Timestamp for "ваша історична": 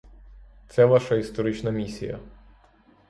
0.85-1.71